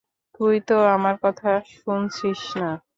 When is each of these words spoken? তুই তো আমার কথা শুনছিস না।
তুই 0.35 0.55
তো 0.61 0.77
আমার 0.95 1.15
কথা 1.23 1.49
শুনছিস 1.75 2.41
না। 2.57 2.69